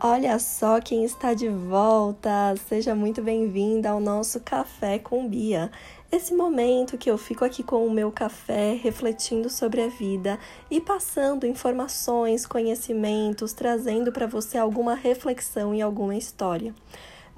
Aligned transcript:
Olha 0.00 0.38
só 0.38 0.80
quem 0.80 1.02
está 1.02 1.34
de 1.34 1.48
volta! 1.48 2.54
Seja 2.68 2.94
muito 2.94 3.20
bem-vinda 3.20 3.90
ao 3.90 3.98
nosso 3.98 4.38
Café 4.38 4.96
com 4.96 5.28
Bia. 5.28 5.72
Esse 6.12 6.32
momento 6.32 6.96
que 6.96 7.10
eu 7.10 7.18
fico 7.18 7.44
aqui 7.44 7.64
com 7.64 7.84
o 7.84 7.90
meu 7.90 8.12
café, 8.12 8.78
refletindo 8.80 9.50
sobre 9.50 9.82
a 9.82 9.88
vida 9.88 10.38
e 10.70 10.80
passando 10.80 11.48
informações, 11.48 12.46
conhecimentos, 12.46 13.52
trazendo 13.52 14.12
para 14.12 14.28
você 14.28 14.56
alguma 14.56 14.94
reflexão 14.94 15.74
e 15.74 15.82
alguma 15.82 16.14
história. 16.14 16.72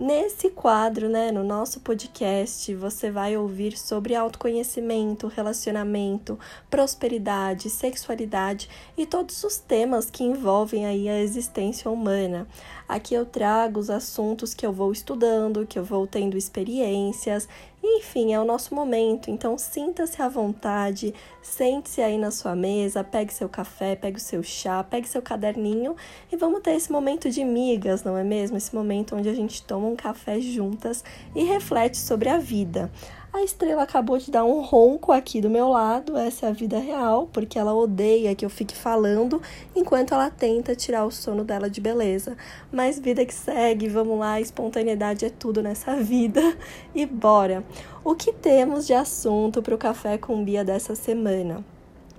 Nesse 0.02 0.48
quadro, 0.48 1.10
né, 1.10 1.30
no 1.30 1.44
nosso 1.44 1.80
podcast, 1.80 2.74
você 2.74 3.10
vai 3.10 3.36
ouvir 3.36 3.76
sobre 3.76 4.14
autoconhecimento, 4.14 5.26
relacionamento, 5.26 6.38
prosperidade, 6.70 7.68
sexualidade 7.68 8.66
e 8.96 9.04
todos 9.04 9.44
os 9.44 9.58
temas 9.58 10.10
que 10.10 10.24
envolvem 10.24 10.86
aí 10.86 11.06
a 11.06 11.20
existência 11.20 11.91
humana. 11.91 12.48
Aqui 12.88 13.12
eu 13.12 13.27
trago 13.27 13.78
os 13.78 13.91
assuntos 13.91 14.55
que 14.55 14.64
eu 14.64 14.72
vou 14.72 14.91
estudando, 14.91 15.66
que 15.66 15.78
eu 15.78 15.84
vou 15.84 16.06
tendo 16.06 16.34
experiências 16.34 17.46
enfim, 17.83 18.34
é 18.34 18.41
o 18.41 18.45
nosso 18.45 18.75
momento, 18.75 19.30
então 19.30 19.57
sinta-se 19.57 20.20
à 20.20 20.29
vontade, 20.29 21.15
sente-se 21.41 22.03
aí 22.03 22.19
na 22.19 22.30
sua 22.30 22.55
mesa, 22.55 23.03
pegue 23.03 23.33
seu 23.33 23.48
café, 23.48 23.97
pegue 23.97 24.19
o 24.19 24.20
seu 24.20 24.43
chá, 24.43 24.84
pegue 24.84 25.09
seu 25.09 25.23
caderninho 25.23 25.97
e 26.30 26.37
vamos 26.37 26.61
ter 26.61 26.73
esse 26.73 26.93
momento 26.93 27.30
de 27.30 27.43
migas, 27.43 28.05
não 28.05 28.19
é 28.19 28.25
mesmo? 28.25 28.56
Esse 28.56 28.75
momento 28.75 29.16
onde 29.16 29.29
a 29.29 29.34
gente 29.34 29.62
toma 29.62 29.87
um 29.87 29.97
café 29.97 30.41
juntas 30.41 31.03
e 31.34 31.43
reflete 31.45 31.97
sobre 31.97 32.29
a 32.29 32.39
vida. 32.39 32.91
A 33.33 33.45
estrela 33.45 33.84
acabou 33.84 34.19
de 34.19 34.29
dar 34.29 34.45
um 34.45 34.61
ronco 34.61 35.12
aqui 35.12 35.41
do 35.41 35.48
meu 35.48 35.69
lado, 35.69 36.16
essa 36.16 36.47
é 36.47 36.48
a 36.48 36.52
vida 36.52 36.80
real, 36.80 37.29
porque 37.33 37.61
ela 37.61 37.73
odeia 37.73 38.34
que 38.34 38.45
eu 38.45 38.51
fique 38.51 38.77
falando 38.77 39.41
enquanto 39.75 40.12
ela 40.12 40.29
tenta 40.29 40.75
tirar 40.75 41.05
o 41.05 41.12
sono 41.12 41.45
dela 41.45 41.70
de 41.70 41.80
beleza. 41.80 42.37
Mas 42.72 42.98
vida 42.98 43.25
que 43.25 43.33
segue, 43.33 43.89
vamos 43.89 44.19
lá, 44.19 44.41
espontaneidade 44.41 45.25
é 45.25 45.31
tudo 45.31 45.62
nessa 45.62 45.95
vida 45.95 46.42
e 46.92 47.06
bora! 47.06 47.64
O 48.03 48.17
que 48.17 48.33
temos 48.33 48.84
de 48.84 48.95
assunto 48.95 49.62
para 49.62 49.77
o 49.77 49.78
Café 49.78 50.19
com 50.19 50.44
Bia 50.44 50.65
dessa 50.65 50.97
semana? 50.97 51.65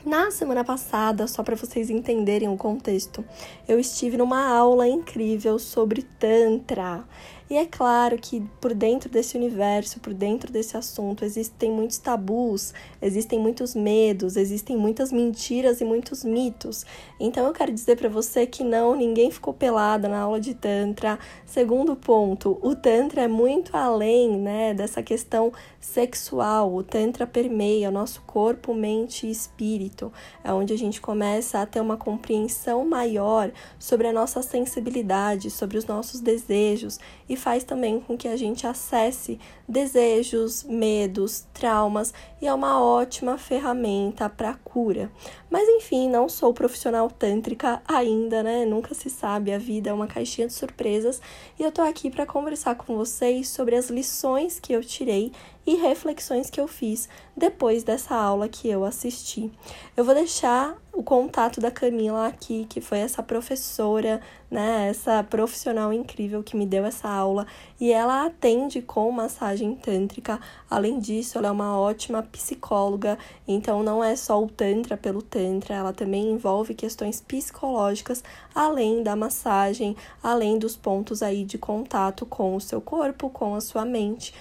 Na 0.05 0.31
semana 0.31 0.63
passada, 0.63 1.27
só 1.27 1.43
para 1.43 1.57
vocês 1.57 1.89
entenderem 1.89 2.47
o 2.47 2.57
contexto, 2.57 3.23
eu 3.67 3.79
estive 3.79 4.15
numa 4.15 4.47
aula 4.47 4.87
incrível 4.87 5.59
sobre 5.59 6.03
Tantra. 6.03 7.03
E 7.51 7.57
é 7.57 7.65
claro 7.65 8.17
que 8.17 8.41
por 8.61 8.73
dentro 8.73 9.09
desse 9.09 9.35
universo, 9.35 9.99
por 9.99 10.13
dentro 10.13 10.49
desse 10.49 10.77
assunto, 10.77 11.25
existem 11.25 11.69
muitos 11.69 11.97
tabus, 11.97 12.73
existem 13.01 13.37
muitos 13.37 13.75
medos, 13.75 14.37
existem 14.37 14.77
muitas 14.77 15.11
mentiras 15.11 15.81
e 15.81 15.83
muitos 15.83 16.23
mitos. 16.23 16.85
Então 17.19 17.45
eu 17.45 17.51
quero 17.51 17.73
dizer 17.73 17.97
para 17.97 18.07
você 18.07 18.47
que 18.47 18.63
não, 18.63 18.95
ninguém 18.95 19.29
ficou 19.29 19.53
pelada 19.53 20.07
na 20.07 20.21
aula 20.21 20.39
de 20.39 20.53
Tantra. 20.53 21.19
Segundo 21.45 21.93
ponto, 21.93 22.57
o 22.61 22.73
Tantra 22.73 23.23
é 23.23 23.27
muito 23.27 23.75
além 23.75 24.37
né, 24.37 24.73
dessa 24.73 25.03
questão 25.03 25.51
sexual. 25.77 26.73
O 26.73 26.81
Tantra 26.83 27.27
permeia 27.27 27.89
o 27.89 27.91
nosso 27.91 28.21
corpo, 28.21 28.73
mente 28.73 29.27
e 29.27 29.29
espírito. 29.29 30.09
É 30.41 30.53
onde 30.53 30.71
a 30.71 30.77
gente 30.77 31.01
começa 31.01 31.61
a 31.61 31.65
ter 31.65 31.81
uma 31.81 31.97
compreensão 31.97 32.85
maior 32.85 33.51
sobre 33.77 34.07
a 34.07 34.13
nossa 34.13 34.41
sensibilidade, 34.41 35.51
sobre 35.51 35.77
os 35.77 35.83
nossos 35.83 36.21
desejos 36.21 36.97
e 37.27 37.40
faz 37.41 37.63
também 37.63 37.99
com 37.99 38.15
que 38.15 38.27
a 38.27 38.37
gente 38.37 38.67
acesse 38.67 39.39
desejos, 39.67 40.63
medos, 40.63 41.47
traumas 41.51 42.13
e 42.39 42.45
é 42.45 42.53
uma 42.53 42.79
ótima 42.79 43.35
ferramenta 43.35 44.29
para 44.29 44.53
cura. 44.53 45.11
Mas 45.49 45.67
enfim, 45.67 46.07
não 46.07 46.29
sou 46.29 46.53
profissional 46.53 47.09
tântrica 47.09 47.81
ainda, 47.87 48.43
né? 48.43 48.63
Nunca 48.63 48.93
se 48.93 49.09
sabe, 49.09 49.51
a 49.51 49.57
vida 49.57 49.89
é 49.89 49.93
uma 49.93 50.05
caixinha 50.05 50.45
de 50.45 50.53
surpresas 50.53 51.19
e 51.57 51.63
eu 51.63 51.71
tô 51.71 51.81
aqui 51.81 52.11
para 52.11 52.27
conversar 52.27 52.75
com 52.75 52.95
vocês 52.95 53.47
sobre 53.47 53.75
as 53.75 53.89
lições 53.89 54.59
que 54.59 54.71
eu 54.71 54.83
tirei 54.83 55.31
e 55.65 55.75
reflexões 55.75 56.49
que 56.49 56.59
eu 56.59 56.67
fiz 56.67 57.07
depois 57.35 57.83
dessa 57.83 58.15
aula 58.15 58.49
que 58.49 58.67
eu 58.67 58.83
assisti. 58.83 59.51
Eu 59.95 60.03
vou 60.03 60.13
deixar 60.13 60.77
o 60.93 61.01
contato 61.01 61.61
da 61.61 61.71
Camila 61.71 62.27
aqui, 62.27 62.65
que 62.67 62.81
foi 62.81 62.99
essa 62.99 63.23
professora, 63.23 64.19
né, 64.49 64.89
essa 64.89 65.23
profissional 65.23 65.93
incrível 65.93 66.43
que 66.43 66.57
me 66.57 66.65
deu 66.65 66.83
essa 66.83 67.07
aula, 67.07 67.47
e 67.79 67.93
ela 67.93 68.25
atende 68.25 68.81
com 68.81 69.09
massagem 69.09 69.73
tântrica. 69.73 70.39
Além 70.69 70.99
disso, 70.99 71.37
ela 71.37 71.47
é 71.47 71.51
uma 71.51 71.79
ótima 71.79 72.21
psicóloga, 72.21 73.17
então 73.47 73.81
não 73.81 74.03
é 74.03 74.15
só 74.17 74.43
o 74.43 74.49
tantra 74.49 74.97
pelo 74.97 75.21
tantra, 75.21 75.75
ela 75.75 75.93
também 75.93 76.29
envolve 76.29 76.73
questões 76.73 77.21
psicológicas, 77.21 78.21
além 78.53 79.01
da 79.01 79.15
massagem, 79.15 79.95
além 80.21 80.59
dos 80.59 80.75
pontos 80.75 81.23
aí 81.23 81.45
de 81.45 81.57
contato 81.57 82.25
com 82.25 82.55
o 82.55 82.61
seu 82.61 82.81
corpo, 82.81 83.29
com 83.29 83.55
a 83.55 83.61
sua 83.61 83.85
mente 83.85 84.33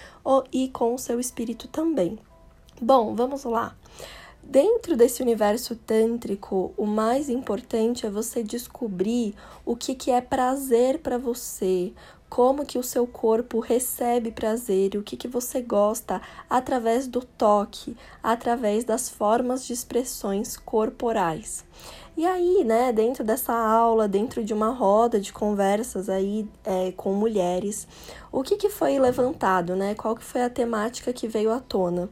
e 0.53 0.69
com 0.69 0.95
o 0.95 0.99
seu 0.99 1.21
espírito 1.21 1.69
também. 1.69 2.19
Bom, 2.81 3.15
vamos 3.15 3.45
lá. 3.45 3.77
Dentro 4.43 4.97
desse 4.97 5.23
universo 5.23 5.77
tântrico, 5.77 6.73
o 6.77 6.87
mais 6.87 7.29
importante 7.29 8.07
é 8.07 8.11
você 8.11 8.43
descobrir 8.43 9.35
o 9.65 9.77
que, 9.77 9.95
que 9.95 10.11
é 10.11 10.21
prazer 10.21 10.99
para 11.01 11.19
você, 11.19 11.93
como 12.29 12.65
que 12.65 12.79
o 12.79 12.83
seu 12.83 13.07
corpo 13.07 13.61
recebe 13.61 14.31
prazer, 14.31 14.97
o 14.97 15.03
que, 15.03 15.17
que 15.17 15.29
você 15.29 15.61
gosta 15.61 16.23
através 16.49 17.07
do 17.07 17.21
toque, 17.21 17.97
através 18.23 18.85
das 18.85 19.11
formas 19.11 19.67
de 19.67 19.73
expressões 19.73 20.57
corporais. 20.57 21.65
E 22.17 22.27
aí, 22.27 22.65
né, 22.65 22.93
dentro 22.93 23.25
dessa 23.25 23.53
aula, 23.53 24.07
dentro 24.07 24.45
de 24.45 24.53
uma 24.53 24.71
roda 24.71 25.21
de 25.21 25.33
conversas 25.33 26.09
aí 26.09 26.47
é, 26.65 26.93
com 26.93 27.15
mulheres, 27.15 27.87
o 28.31 28.43
que, 28.43 28.57
que 28.57 28.69
foi 28.69 28.99
levantado, 28.99 29.75
né? 29.75 29.95
Qual 29.95 30.15
que 30.15 30.25
foi 30.25 30.43
a 30.43 30.51
temática 30.51 31.13
que 31.13 31.29
veio 31.29 31.51
à 31.51 31.61
tona? 31.61 32.11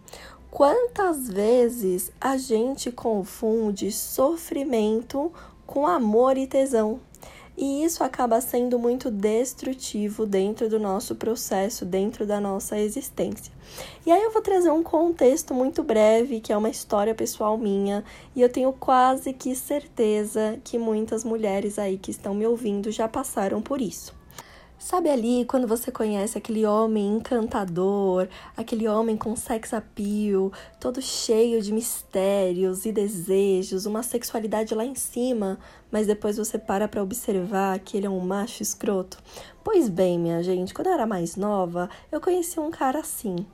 Quantas 0.51 1.29
vezes 1.29 2.11
a 2.21 2.37
gente 2.37 2.91
confunde 2.91 3.93
sofrimento 3.93 5.31
com 5.67 5.87
amor 5.87 6.39
e 6.39 6.47
tesão? 6.47 7.01
E 7.61 7.83
isso 7.83 8.05
acaba 8.05 8.41
sendo 8.41 8.79
muito 8.79 9.11
destrutivo 9.11 10.25
dentro 10.25 10.69
do 10.69 10.79
nosso 10.79 11.17
processo, 11.17 11.85
dentro 11.85 12.25
da 12.25 12.41
nossa 12.41 12.79
existência. 12.79 13.53
E 14.07 14.13
aí 14.13 14.23
eu 14.23 14.31
vou 14.31 14.41
trazer 14.41 14.71
um 14.71 14.81
contexto 14.81 15.53
muito 15.53 15.83
breve, 15.83 16.39
que 16.39 16.53
é 16.53 16.57
uma 16.57 16.71
história 16.71 17.17
pessoal 17.17 17.59
minha, 17.59 18.05
e 18.37 18.43
eu 18.43 18.49
tenho 18.49 18.73
quase 18.73 19.33
que 19.33 19.57
certeza 19.57 20.57
que 20.63 20.79
muitas 20.79 21.25
mulheres 21.25 21.81
aí 21.81 21.99
que 21.99 22.13
estão 22.13 22.33
me 22.33 22.47
ouvindo 22.47 22.93
já 22.93 23.09
passaram 23.09 23.61
por 23.61 23.81
isso. 23.81 24.17
Sabe 24.79 25.11
ali 25.11 25.45
quando 25.45 25.67
você 25.67 25.91
conhece 25.91 26.39
aquele 26.39 26.65
homem 26.65 27.17
encantador, 27.17 28.29
aquele 28.57 28.87
homem 28.87 29.17
com 29.17 29.35
sex 29.35 29.75
appeal, 29.75 30.53
todo 30.79 31.03
cheio 31.03 31.61
de 31.61 31.73
mistérios 31.73 32.87
e 32.87 32.93
desejos, 32.93 33.87
uma 33.87 34.05
sexualidade 34.05 34.77
lá 34.77 34.85
em 34.85 34.95
cima, 34.95 35.59
mas 35.91 36.07
depois 36.07 36.37
você 36.37 36.59
para 36.59 36.89
para 36.89 37.03
observar 37.03 37.79
que 37.79 37.97
ele 37.97 38.07
é 38.07 38.11
um 38.11 38.21
macho 38.21 38.63
escroto? 38.63 39.19
Pois 39.63 39.89
bem, 39.89 40.19
minha 40.19 40.43
gente, 40.43 40.73
quando 40.73 40.87
eu 40.87 40.95
era 40.95 41.07
mais 41.07 41.37
nova, 41.37 41.91
eu 42.11 42.21
conheci 42.21 42.59
um 42.59 42.71
cara 42.71 43.01
assim. 43.01 43.45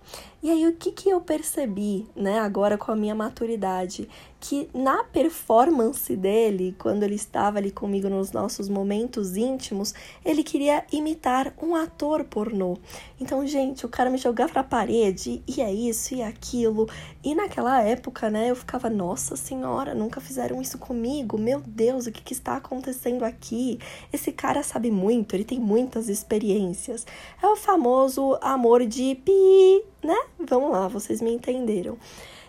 E 0.44 0.50
aí, 0.50 0.66
o 0.66 0.74
que, 0.74 0.92
que 0.92 1.08
eu 1.08 1.22
percebi, 1.22 2.06
né, 2.14 2.38
agora 2.38 2.76
com 2.76 2.92
a 2.92 2.96
minha 2.96 3.14
maturidade? 3.14 4.06
Que 4.38 4.68
na 4.74 5.02
performance 5.02 6.14
dele, 6.14 6.76
quando 6.78 7.02
ele 7.02 7.14
estava 7.14 7.56
ali 7.56 7.70
comigo 7.70 8.10
nos 8.10 8.30
nossos 8.30 8.68
momentos 8.68 9.38
íntimos, 9.38 9.94
ele 10.22 10.42
queria 10.42 10.84
imitar 10.92 11.54
um 11.62 11.74
ator 11.74 12.24
pornô. 12.24 12.76
Então, 13.18 13.46
gente, 13.46 13.86
o 13.86 13.88
cara 13.88 14.10
me 14.10 14.18
jogava 14.18 14.52
pra 14.52 14.62
parede, 14.62 15.42
e 15.48 15.62
é 15.62 15.72
isso 15.72 16.14
e 16.14 16.20
é 16.20 16.26
aquilo. 16.26 16.86
E 17.24 17.34
naquela 17.34 17.80
época, 17.80 18.28
né, 18.28 18.50
eu 18.50 18.56
ficava, 18.56 18.90
nossa 18.90 19.36
senhora, 19.36 19.94
nunca 19.94 20.20
fizeram 20.20 20.60
isso 20.60 20.76
comigo. 20.76 21.38
Meu 21.38 21.62
Deus, 21.66 22.06
o 22.06 22.12
que, 22.12 22.22
que 22.22 22.34
está 22.34 22.56
acontecendo 22.56 23.24
aqui? 23.24 23.78
Esse 24.12 24.30
cara 24.30 24.62
sabe 24.62 24.90
muito, 24.90 25.34
ele 25.34 25.44
tem 25.44 25.58
muitas 25.94 26.08
experiências. 26.08 27.06
É 27.40 27.46
o 27.46 27.56
famoso 27.56 28.36
amor 28.40 28.84
de 28.84 29.14
pi, 29.14 29.84
né? 30.02 30.16
Vamos 30.38 30.72
lá, 30.72 30.88
vocês 30.88 31.20
me 31.20 31.32
entenderam. 31.32 31.96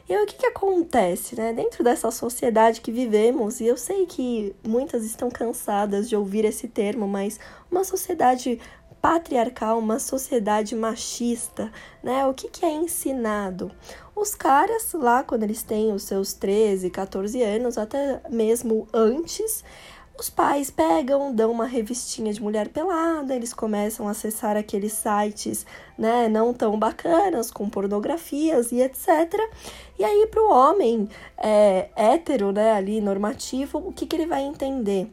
E 0.08 0.16
o 0.18 0.26
que, 0.26 0.38
que 0.38 0.46
acontece, 0.46 1.36
né? 1.36 1.54
Dentro 1.54 1.84
dessa 1.84 2.12
sociedade 2.12 2.82
que 2.82 2.92
vivemos, 2.92 3.60
e 3.60 3.66
eu 3.66 3.78
sei 3.78 4.06
que 4.06 4.56
muitas 4.66 5.04
estão 5.04 5.30
cansadas 5.30 6.08
de 6.08 6.16
ouvir 6.16 6.46
esse 6.46 6.68
termo, 6.68 7.08
mas 7.08 7.40
uma 7.72 7.84
sociedade 7.84 8.60
patriarcal, 9.02 9.78
uma 9.78 10.00
sociedade 10.00 10.76
machista, 10.76 11.72
né? 12.04 12.26
O 12.28 12.34
que, 12.34 12.50
que 12.50 12.66
é 12.66 12.72
ensinado? 12.72 13.72
Os 14.16 14.34
caras 14.34 14.94
lá, 14.94 15.24
quando 15.24 15.44
eles 15.44 15.62
têm 15.64 15.92
os 15.92 16.04
seus 16.04 16.34
13, 16.34 16.90
14 16.90 17.42
anos, 17.44 17.78
até 17.78 18.22
mesmo 18.30 18.88
antes, 18.94 19.64
os 20.18 20.30
pais 20.30 20.72
pegam, 20.72 21.34
dão 21.34 21.52
uma 21.52 21.66
revistinha 21.66 22.32
de 22.32 22.42
mulher 22.42 22.70
pelada, 22.70 23.36
eles 23.36 23.54
começam 23.54 24.08
a 24.08 24.12
acessar 24.12 24.56
aqueles 24.56 24.94
sites, 24.94 25.66
né, 25.98 26.30
não 26.30 26.54
tão 26.54 26.78
bacanas, 26.80 27.52
com 27.52 27.70
pornografias 27.70 28.72
e 28.72 28.82
etc. 28.82 29.08
E 30.00 30.04
aí, 30.04 30.28
para 30.28 30.42
o 30.42 30.50
homem 30.50 31.10
é, 31.38 31.90
hétero, 31.96 32.52
né, 32.52 32.72
ali, 32.72 33.02
normativo, 33.02 33.80
o 33.80 33.92
que, 33.92 34.06
que 34.06 34.16
ele 34.16 34.26
vai 34.26 34.44
entender? 34.44 35.10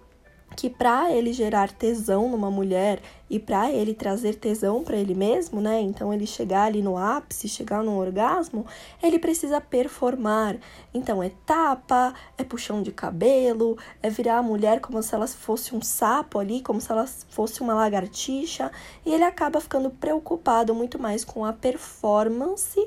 Que 0.55 0.69
para 0.69 1.11
ele 1.11 1.33
gerar 1.33 1.71
tesão 1.71 2.29
numa 2.29 2.51
mulher 2.51 3.01
e 3.29 3.39
para 3.39 3.71
ele 3.71 3.95
trazer 3.95 4.35
tesão 4.35 4.85
para 4.85 4.97
ele 4.97 5.15
mesmo, 5.15 5.61
né? 5.61 5.81
Então 5.81 6.13
ele 6.13 6.27
chegar 6.27 6.65
ali 6.65 6.83
no 6.83 6.99
ápice, 6.99 7.49
chegar 7.49 7.83
no 7.83 7.99
orgasmo, 7.99 8.67
ele 9.03 9.19
precisa 9.19 9.61
performar. 9.61 10.59
Então 10.93 11.23
é 11.23 11.31
tapa, 11.47 12.13
é 12.37 12.45
puxão 12.45 12.83
de 12.83 12.93
cabelo, 12.93 13.79
é 14.03 14.11
virar 14.11 14.39
a 14.39 14.43
mulher 14.43 14.81
como 14.81 15.03
se 15.03 15.15
ela 15.15 15.27
fosse 15.27 15.75
um 15.75 15.81
sapo 15.81 16.39
ali, 16.39 16.61
como 16.61 16.81
se 16.81 16.93
ela 16.93 17.07
fosse 17.07 17.63
uma 17.63 17.75
lagartixa, 17.75 18.71
e 19.05 19.15
ele 19.15 19.25
acaba 19.25 19.61
ficando 19.61 19.91
preocupado 19.91 20.75
muito 20.75 20.99
mais 20.99 21.25
com 21.25 21.45
a 21.45 21.53
performance 21.53 22.79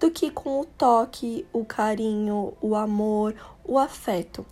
do 0.00 0.10
que 0.10 0.30
com 0.30 0.60
o 0.60 0.64
toque, 0.64 1.46
o 1.52 1.62
carinho, 1.62 2.54
o 2.62 2.74
amor, 2.74 3.34
o 3.62 3.78
afeto. 3.78 4.46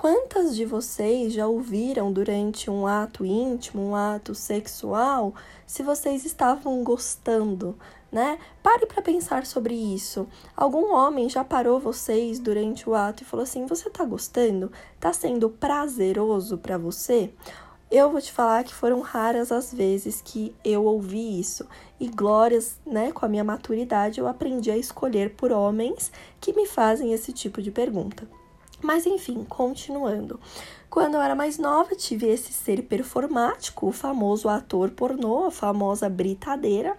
Quantas 0.00 0.56
de 0.56 0.64
vocês 0.64 1.30
já 1.30 1.46
ouviram 1.46 2.10
durante 2.10 2.70
um 2.70 2.86
ato 2.86 3.22
íntimo, 3.22 3.82
um 3.82 3.94
ato 3.94 4.34
sexual, 4.34 5.34
se 5.66 5.82
vocês 5.82 6.24
estavam 6.24 6.82
gostando, 6.82 7.76
né? 8.10 8.38
Pare 8.62 8.86
para 8.86 9.02
pensar 9.02 9.44
sobre 9.44 9.74
isso. 9.74 10.26
Algum 10.56 10.94
homem 10.94 11.28
já 11.28 11.44
parou 11.44 11.78
vocês 11.78 12.38
durante 12.38 12.88
o 12.88 12.94
ato 12.94 13.22
e 13.22 13.26
falou 13.26 13.44
assim: 13.44 13.66
"Você 13.66 13.90
tá 13.90 14.02
gostando? 14.02 14.72
Tá 14.98 15.12
sendo 15.12 15.50
prazeroso 15.50 16.56
para 16.56 16.78
você?" 16.78 17.30
Eu 17.90 18.10
vou 18.10 18.22
te 18.22 18.32
falar 18.32 18.64
que 18.64 18.72
foram 18.72 19.02
raras 19.02 19.52
as 19.52 19.70
vezes 19.70 20.22
que 20.24 20.54
eu 20.64 20.82
ouvi 20.86 21.38
isso. 21.38 21.68
E 22.00 22.08
glórias, 22.08 22.80
né, 22.86 23.12
com 23.12 23.26
a 23.26 23.28
minha 23.28 23.44
maturidade, 23.44 24.18
eu 24.18 24.26
aprendi 24.26 24.70
a 24.70 24.78
escolher 24.78 25.34
por 25.34 25.52
homens 25.52 26.10
que 26.40 26.54
me 26.54 26.66
fazem 26.66 27.12
esse 27.12 27.34
tipo 27.34 27.60
de 27.60 27.70
pergunta. 27.70 28.39
Mas 28.82 29.06
enfim, 29.06 29.44
continuando. 29.48 30.40
Quando 30.88 31.14
eu 31.14 31.22
era 31.22 31.34
mais 31.34 31.58
nova, 31.58 31.94
tive 31.94 32.26
esse 32.26 32.52
ser 32.52 32.82
performático, 32.82 33.86
o 33.86 33.92
famoso 33.92 34.48
ator 34.48 34.90
pornô, 34.90 35.44
a 35.44 35.50
famosa 35.50 36.08
britadeira. 36.08 36.96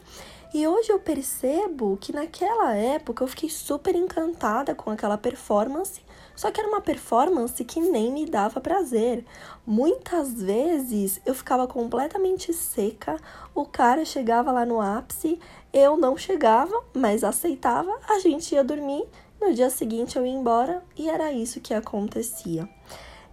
E 0.53 0.67
hoje 0.67 0.91
eu 0.91 0.99
percebo 0.99 1.97
que 1.99 2.11
naquela 2.11 2.75
época 2.75 3.23
eu 3.23 3.27
fiquei 3.27 3.49
super 3.49 3.95
encantada 3.95 4.75
com 4.75 4.91
aquela 4.91 5.17
performance, 5.17 6.01
só 6.35 6.51
que 6.51 6.59
era 6.59 6.67
uma 6.67 6.81
performance 6.81 7.63
que 7.63 7.79
nem 7.79 8.11
me 8.11 8.25
dava 8.25 8.59
prazer. 8.59 9.25
Muitas 9.65 10.41
vezes 10.41 11.21
eu 11.25 11.33
ficava 11.33 11.67
completamente 11.67 12.53
seca, 12.53 13.17
o 13.55 13.65
cara 13.65 14.03
chegava 14.03 14.51
lá 14.51 14.65
no 14.65 14.81
ápice, 14.81 15.39
eu 15.71 15.95
não 15.95 16.17
chegava, 16.17 16.83
mas 16.93 17.23
aceitava, 17.23 17.97
a 18.09 18.19
gente 18.19 18.53
ia 18.53 18.63
dormir 18.63 19.05
no 19.41 19.53
dia 19.53 19.71
seguinte 19.71 20.15
eu 20.15 20.25
ia 20.25 20.31
embora 20.31 20.83
e 20.95 21.09
era 21.09 21.33
isso 21.33 21.59
que 21.59 21.73
acontecia. 21.73 22.69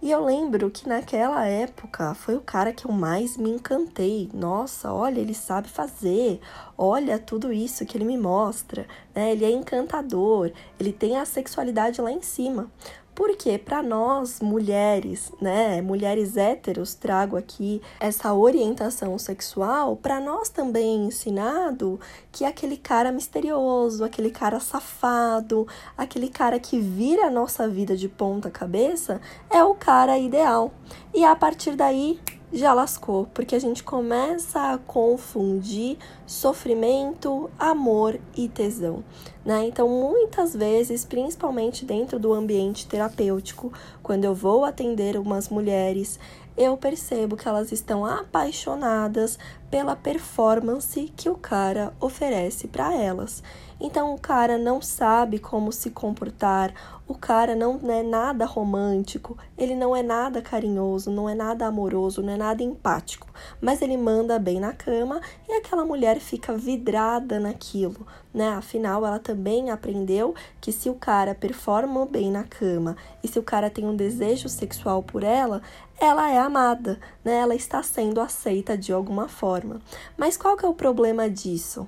E 0.01 0.09
eu 0.09 0.23
lembro 0.23 0.71
que 0.71 0.87
naquela 0.87 1.45
época 1.45 2.13
foi 2.13 2.35
o 2.35 2.41
cara 2.41 2.71
que 2.71 2.85
eu 2.85 2.91
mais 2.91 3.35
me 3.35 3.49
encantei. 3.49 4.29
Nossa, 4.33 4.93
olha, 4.93 5.19
ele 5.19 5.33
sabe 5.33 5.67
fazer. 5.67 6.39
Olha 6.77 7.19
tudo 7.19 7.51
isso 7.51 7.85
que 7.85 7.97
ele 7.97 8.05
me 8.05 8.17
mostra. 8.17 8.87
Né? 9.13 9.33
Ele 9.33 9.43
é 9.43 9.51
encantador. 9.51 10.51
Ele 10.79 10.93
tem 10.93 11.17
a 11.17 11.25
sexualidade 11.25 12.01
lá 12.01 12.11
em 12.11 12.21
cima. 12.21 12.71
Porque 13.19 13.57
para 13.57 13.83
nós 13.83 14.39
mulheres, 14.39 15.29
né, 15.41 15.81
mulheres 15.81 16.37
héteros, 16.37 16.93
trago 16.93 17.35
aqui 17.35 17.81
essa 17.99 18.33
orientação 18.33 19.17
sexual, 19.19 19.97
para 19.97 20.21
nós 20.21 20.47
também 20.47 21.01
é 21.01 21.07
ensinado 21.07 21.99
que 22.31 22.45
aquele 22.45 22.77
cara 22.77 23.11
misterioso, 23.11 24.05
aquele 24.05 24.31
cara 24.31 24.61
safado, 24.61 25.67
aquele 25.97 26.29
cara 26.29 26.61
que 26.61 26.79
vira 26.79 27.25
a 27.25 27.29
nossa 27.29 27.67
vida 27.67 27.93
de 27.93 28.07
ponta 28.07 28.49
cabeça 28.49 29.19
é 29.49 29.61
o 29.61 29.75
cara 29.75 30.17
ideal. 30.17 30.71
E 31.13 31.25
a 31.25 31.35
partir 31.35 31.75
daí 31.75 32.21
já 32.53 32.73
lascou, 32.73 33.27
porque 33.33 33.53
a 33.53 33.59
gente 33.59 33.83
começa 33.83 34.71
a 34.71 34.77
confundir 34.77 35.97
sofrimento, 36.29 37.49
amor 37.57 38.19
e 38.37 38.47
tesão, 38.47 39.03
né? 39.43 39.65
Então, 39.65 39.89
muitas 39.89 40.55
vezes, 40.55 41.03
principalmente 41.03 41.83
dentro 41.83 42.19
do 42.19 42.31
ambiente 42.31 42.85
terapêutico, 42.85 43.73
quando 44.03 44.25
eu 44.25 44.35
vou 44.35 44.63
atender 44.63 45.17
umas 45.17 45.49
mulheres, 45.49 46.19
eu 46.59 46.75
percebo 46.77 47.35
que 47.35 47.47
elas 47.47 47.71
estão 47.71 48.05
apaixonadas 48.05 49.39
pela 49.71 49.95
performance 49.95 51.11
que 51.15 51.29
o 51.29 51.35
cara 51.35 51.93
oferece 52.01 52.67
para 52.67 52.93
elas. 52.93 53.41
Então 53.79 54.13
o 54.13 54.19
cara 54.19 54.57
não 54.57 54.81
sabe 54.81 55.39
como 55.39 55.71
se 55.71 55.89
comportar, 55.89 56.73
o 57.07 57.15
cara 57.15 57.55
não 57.55 57.79
é 57.89 58.03
nada 58.03 58.43
romântico, 58.43 59.37
ele 59.57 59.73
não 59.73 59.95
é 59.95 60.03
nada 60.03 60.41
carinhoso, 60.41 61.09
não 61.09 61.29
é 61.29 61.33
nada 61.33 61.65
amoroso, 61.65 62.21
não 62.21 62.33
é 62.33 62.37
nada 62.37 62.61
empático, 62.61 63.27
mas 63.61 63.81
ele 63.81 63.95
manda 63.95 64.37
bem 64.37 64.59
na 64.59 64.73
cama 64.73 65.21
e 65.47 65.53
aquela 65.53 65.85
mulher 65.85 66.18
fica 66.19 66.57
vidrada 66.57 67.39
naquilo, 67.39 68.05
né? 68.33 68.49
Afinal, 68.49 69.05
ela 69.05 69.19
também 69.19 69.71
aprendeu 69.71 70.35
que 70.59 70.71
se 70.71 70.89
o 70.89 70.95
cara 70.95 71.33
performa 71.33 72.05
bem 72.05 72.31
na 72.31 72.43
cama 72.43 72.95
e 73.23 73.27
se 73.27 73.39
o 73.39 73.43
cara 73.43 73.69
tem 73.69 73.85
um 73.85 73.95
desejo 73.95 74.49
sexual 74.49 75.01
por 75.01 75.23
ela, 75.23 75.61
ela 75.99 76.31
é 76.31 76.37
amada, 76.37 76.99
né? 77.23 77.37
Ela 77.37 77.55
está 77.55 77.83
sendo 77.83 78.21
aceita 78.21 78.77
de 78.77 78.93
alguma 78.93 79.27
forma. 79.27 79.81
Mas 80.17 80.37
qual 80.37 80.55
que 80.55 80.65
é 80.65 80.69
o 80.69 80.73
problema 80.73 81.29
disso? 81.29 81.87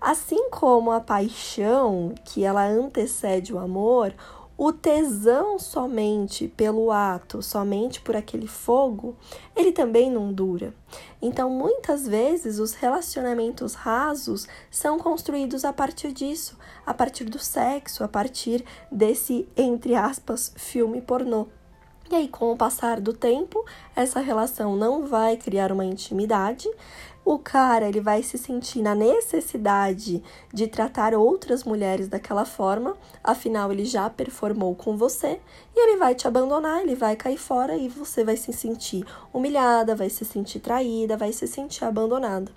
Assim 0.00 0.48
como 0.50 0.92
a 0.92 1.00
paixão, 1.00 2.14
que 2.24 2.44
ela 2.44 2.64
antecede 2.66 3.52
o 3.52 3.58
amor, 3.58 4.14
o 4.58 4.72
tesão 4.72 5.56
somente 5.56 6.48
pelo 6.48 6.90
ato, 6.90 7.40
somente 7.40 8.00
por 8.00 8.16
aquele 8.16 8.48
fogo, 8.48 9.16
ele 9.54 9.70
também 9.70 10.10
não 10.10 10.32
dura. 10.32 10.74
Então, 11.22 11.48
muitas 11.48 12.08
vezes, 12.08 12.58
os 12.58 12.74
relacionamentos 12.74 13.74
rasos 13.74 14.48
são 14.68 14.98
construídos 14.98 15.64
a 15.64 15.72
partir 15.72 16.10
disso, 16.10 16.58
a 16.84 16.92
partir 16.92 17.26
do 17.26 17.38
sexo, 17.38 18.02
a 18.02 18.08
partir 18.08 18.64
desse, 18.90 19.48
entre 19.56 19.94
aspas, 19.94 20.52
filme 20.56 21.00
pornô. 21.00 21.46
E 22.10 22.14
aí, 22.14 22.26
com 22.26 22.50
o 22.50 22.56
passar 22.56 23.00
do 23.00 23.12
tempo, 23.12 23.62
essa 23.94 24.18
relação 24.20 24.74
não 24.74 25.06
vai 25.06 25.36
criar 25.36 25.70
uma 25.70 25.84
intimidade, 25.84 26.66
o 27.22 27.38
cara 27.38 27.86
ele 27.86 28.00
vai 28.00 28.22
se 28.22 28.38
sentir 28.38 28.80
na 28.80 28.94
necessidade 28.94 30.22
de 30.50 30.66
tratar 30.66 31.12
outras 31.12 31.64
mulheres 31.64 32.08
daquela 32.08 32.46
forma, 32.46 32.96
afinal 33.22 33.70
ele 33.70 33.84
já 33.84 34.08
performou 34.08 34.74
com 34.74 34.96
você, 34.96 35.38
e 35.76 35.78
ele 35.78 35.98
vai 35.98 36.14
te 36.14 36.26
abandonar, 36.26 36.80
ele 36.80 36.94
vai 36.94 37.14
cair 37.14 37.36
fora 37.36 37.76
e 37.76 37.86
você 37.90 38.24
vai 38.24 38.38
se 38.38 38.54
sentir 38.54 39.04
humilhada, 39.30 39.94
vai 39.94 40.08
se 40.08 40.24
sentir 40.24 40.60
traída, 40.60 41.18
vai 41.18 41.30
se 41.30 41.46
sentir 41.46 41.84
abandonada. 41.84 42.50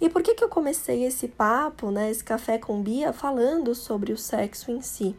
E 0.00 0.08
por 0.08 0.22
que 0.22 0.36
que 0.36 0.44
eu 0.44 0.48
comecei 0.48 1.02
esse 1.04 1.26
papo, 1.26 1.90
né, 1.90 2.08
esse 2.08 2.22
café 2.22 2.56
com 2.56 2.80
Bia 2.80 3.12
falando 3.12 3.74
sobre 3.74 4.12
o 4.12 4.16
sexo 4.16 4.70
em 4.70 4.80
si? 4.80 5.16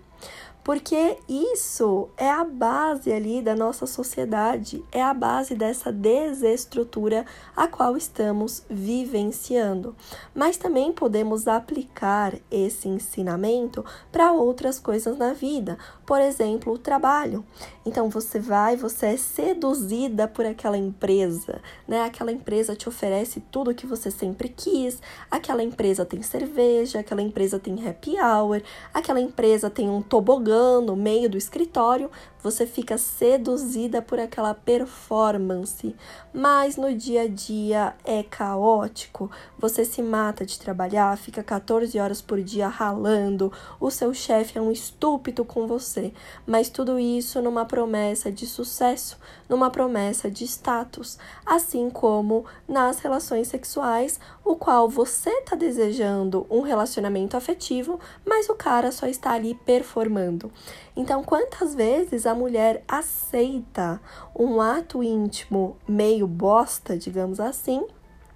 Porque 0.63 1.17
isso 1.27 2.07
é 2.15 2.29
a 2.29 2.43
base 2.45 3.11
ali 3.11 3.41
da 3.41 3.53
nossa 3.53 3.85
sociedade, 3.85 4.83
é 4.91 5.03
a 5.03 5.13
base 5.13 5.55
dessa 5.55 5.91
desestrutura 5.91 7.25
a 7.55 7.67
qual 7.67 7.97
estamos 7.97 8.63
vivenciando. 8.69 9.93
Mas 10.33 10.55
também 10.55 10.93
podemos 10.93 11.47
aplicar 11.47 12.33
esse 12.49 12.87
ensinamento 12.87 13.83
para 14.11 14.31
outras 14.31 14.79
coisas 14.79 15.17
na 15.17 15.33
vida, 15.33 15.77
por 16.05 16.21
exemplo, 16.21 16.73
o 16.73 16.77
trabalho. 16.77 17.43
Então 17.85 18.09
você 18.09 18.39
vai, 18.39 18.77
você 18.77 19.07
é 19.07 19.17
seduzida 19.17 20.29
por 20.29 20.45
aquela 20.45 20.77
empresa, 20.77 21.61
né? 21.85 22.03
Aquela 22.03 22.31
empresa 22.31 22.75
te 22.75 22.87
oferece 22.87 23.41
tudo 23.51 23.71
o 23.71 23.75
que 23.75 23.85
você 23.85 24.09
sempre 24.09 24.47
quis, 24.47 25.01
aquela 25.29 25.61
empresa 25.61 26.05
tem 26.05 26.21
cerveja, 26.21 26.99
aquela 26.99 27.21
empresa 27.21 27.59
tem 27.59 27.85
happy 27.85 28.15
hour, 28.17 28.61
aquela 28.93 29.19
empresa 29.19 29.69
tem 29.69 29.89
um 29.89 30.01
tobogã 30.01 30.52
no 30.81 30.95
meio 30.95 31.29
do 31.29 31.37
escritório, 31.37 32.09
você 32.43 32.67
fica 32.67 32.97
seduzida 32.97 34.01
por 34.01 34.19
aquela 34.19 34.53
performance, 34.53 35.95
mas 36.33 36.75
no 36.75 36.93
dia 36.93 37.21
a 37.21 37.27
dia 37.27 37.95
é 38.03 38.21
caótico. 38.21 39.31
Você 39.57 39.85
se 39.85 40.01
mata 40.01 40.45
de 40.45 40.59
trabalhar, 40.59 41.17
fica 41.17 41.41
14 41.41 41.97
horas 41.97 42.21
por 42.21 42.41
dia 42.41 42.67
ralando, 42.67 43.51
o 43.79 43.89
seu 43.89 44.13
chefe 44.13 44.57
é 44.57 44.61
um 44.61 44.71
estúpido 44.71 45.45
com 45.45 45.65
você, 45.65 46.11
mas 46.45 46.69
tudo 46.69 46.99
isso 46.99 47.41
numa 47.41 47.65
promessa 47.65 48.29
de 48.29 48.45
sucesso, 48.45 49.17
numa 49.47 49.69
promessa 49.69 50.29
de 50.29 50.43
status, 50.43 51.17
assim 51.45 51.89
como 51.89 52.45
nas 52.67 52.99
relações 52.99 53.47
sexuais, 53.47 54.19
o 54.43 54.55
qual 54.55 54.89
você 54.89 55.29
está 55.29 55.55
desejando 55.55 56.45
um 56.49 56.61
relacionamento 56.61 57.37
afetivo, 57.37 57.99
mas 58.25 58.49
o 58.49 58.55
cara 58.55 58.91
só 58.91 59.07
está 59.07 59.31
ali 59.31 59.55
performando. 59.65 60.51
Então, 60.95 61.23
quantas 61.23 61.73
vezes 61.73 62.25
a 62.25 62.35
mulher 62.35 62.83
aceita 62.87 64.01
um 64.37 64.59
ato 64.59 65.01
íntimo 65.01 65.77
meio 65.87 66.27
bosta, 66.27 66.97
digamos 66.97 67.39
assim, 67.39 67.85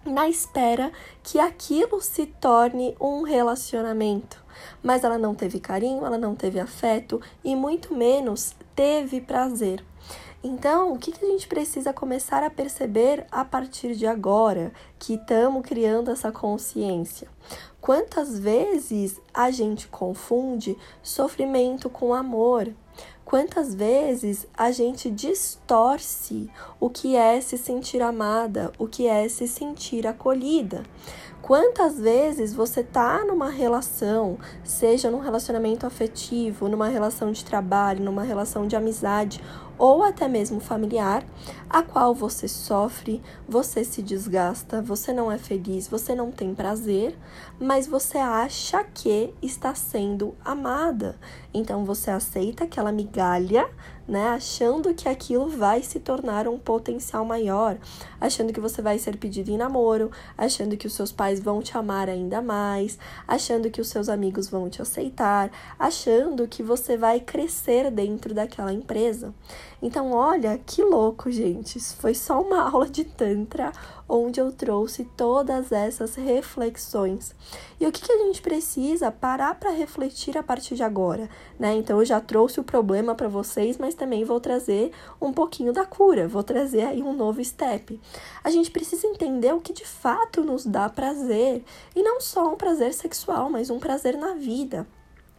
na 0.06 0.30
espera 0.30 0.92
que 1.22 1.40
aquilo 1.40 2.02
se 2.02 2.26
torne 2.26 2.96
um 3.00 3.24
relacionamento? 3.24 4.42
Mas 4.82 5.04
ela 5.04 5.18
não 5.18 5.36
teve 5.36 5.60
carinho, 5.60 6.06
ela 6.06 6.18
não 6.18 6.36
teve 6.36 6.60
afeto 6.60 7.22
e 7.44 7.56
muito 7.56 7.94
menos 7.94 8.56
teve 8.74 9.20
prazer. 9.20 9.84
Então, 10.44 10.94
o 10.94 11.00
que, 11.00 11.12
a 11.12 11.26
gente 11.26 11.48
precisa 11.48 11.92
começar 11.92 12.44
a 12.44 12.50
perceber 12.50 13.26
a 13.32 13.44
partir 13.44 13.96
de 13.96 14.06
agora 14.06 14.72
que 15.00 15.16
estamos 15.16 15.66
criando 15.66 16.12
essa 16.12 16.32
consciência? 16.32 17.28
Quantas 17.82 18.38
vezes 18.38 19.20
a 19.34 19.50
gente 19.50 19.88
confunde 19.88 20.78
sofrimento 21.02 21.90
com 21.90 22.14
amor? 22.14 22.72
Quantas 23.26 23.76
vezes 23.76 24.48
a 24.56 24.72
gente 24.72 25.10
distorce 25.10 26.50
o 26.80 26.90
que 26.90 27.16
é 27.16 27.42
se 27.42 27.58
sentir 27.58 28.02
amada, 28.02 28.72
o 28.78 28.88
que 28.88 29.06
é 29.06 29.28
se 29.28 29.48
sentir 29.48 30.08
acolhida? 30.08 30.84
Quantas 31.42 32.00
vezes 32.00 32.54
você 32.54 32.84
tá 32.84 33.26
numa 33.26 33.50
relação, 33.50 34.38
seja 34.64 35.12
num 35.12 35.20
relacionamento 35.20 35.86
afetivo, 35.86 36.68
numa 36.68 36.88
relação 36.88 37.32
de 37.32 37.44
trabalho, 37.44 38.04
numa 38.04 38.24
relação 38.24 38.68
de 38.68 38.76
amizade 38.76 39.42
ou 39.78 40.04
até 40.04 40.28
mesmo 40.28 40.60
familiar, 40.60 41.24
a 41.70 41.84
qual 41.84 42.14
você 42.14 42.48
sofre, 42.48 43.22
você 43.48 43.84
se 43.84 44.02
desgasta, 44.02 44.82
você 44.82 45.14
não 45.14 45.32
é 45.32 45.38
feliz, 45.38 45.88
você 45.88 46.16
não 46.16 46.32
tem 46.32 46.56
prazer, 46.56 47.18
mas 47.60 47.88
você 47.88 48.18
acha 48.18 48.84
que 48.84 49.34
está 49.42 49.76
sendo 49.76 50.36
amada. 50.44 51.16
Então 51.58 51.84
você 51.84 52.12
aceita 52.12 52.66
aquela 52.66 52.92
migalha, 52.92 53.68
né, 54.08 54.28
achando 54.28 54.94
que 54.94 55.10
aquilo 55.10 55.50
vai 55.50 55.82
se 55.82 56.00
tornar 56.00 56.48
um 56.48 56.58
potencial 56.58 57.26
maior, 57.26 57.78
achando 58.22 58.54
que 58.54 58.60
você 58.60 58.80
vai 58.80 59.00
ser 59.00 59.18
pedido 59.18 59.50
em 59.50 59.58
namoro, 59.58 60.12
achando 60.38 60.78
que 60.78 60.86
os 60.86 60.94
seus 60.94 61.12
pais 61.12 61.40
vão 61.40 61.60
te 61.62 61.76
amar 61.76 62.10
ainda 62.10 62.40
mais, 62.40 63.00
achando 63.28 63.72
que 63.72 63.82
os 63.82 63.90
seus 63.90 64.08
amigos 64.08 64.48
vão 64.48 64.70
te 64.70 64.84
aceitar, 64.84 65.50
achando 65.80 66.48
que 66.48 66.62
você 66.62 66.96
vai 66.96 67.20
crescer 67.20 67.90
dentro 67.90 68.36
daquela 68.36 68.72
empresa. 68.72 69.34
Então, 69.82 70.12
olha 70.12 70.58
que 70.58 70.82
louco, 70.82 71.30
gente. 71.30 71.78
Isso 71.78 71.96
foi 71.98 72.14
só 72.14 72.42
uma 72.42 72.62
aula 72.70 72.90
de 72.90 73.04
Tantra 73.04 73.72
onde 74.10 74.40
eu 74.40 74.52
trouxe 74.52 75.04
todas 75.18 75.72
essas 75.72 76.16
reflexões. 76.16 77.36
E 77.80 77.86
o 77.86 77.92
que, 77.92 78.02
que 78.02 78.12
a 78.12 78.18
gente 78.18 78.42
precisa 78.42 79.12
parar 79.12 79.56
para 79.56 79.72
refletir 79.72 80.38
a 80.38 80.44
partir 80.44 80.76
de 80.76 80.84
agora, 80.84 81.30
né? 81.60 81.76
Então, 81.76 82.00
eu 82.00 82.06
já 82.06 82.20
trouxe 82.20 82.60
o 82.60 82.64
problema 82.64 83.14
para 83.14 83.28
vocês, 83.28 83.78
mas 83.78 83.94
também 83.94 84.24
vou 84.24 84.40
trazer 84.40 84.92
um 85.22 85.34
pouquinho 85.34 85.74
da 85.74 85.86
cura, 85.86 86.28
vou 86.28 86.44
trazer 86.44 86.84
aí 86.84 87.04
um 87.04 87.14
novo 87.14 87.44
step. 87.44 88.00
A 88.44 88.50
gente 88.50 88.72
precisa 88.72 89.06
entender 89.06 89.54
o 89.54 89.62
que 89.62 89.74
de 89.74 89.86
fato 89.86 90.44
nos 90.44 90.66
dá 90.66 90.90
prazer, 90.90 91.64
e 91.96 92.02
não 92.02 92.22
só 92.22 92.52
um 92.52 92.56
prazer 92.56 92.94
sexual, 92.94 93.50
mas 93.50 93.70
um 93.70 93.80
prazer 93.80 94.18
na 94.18 94.34
vida. 94.34 94.88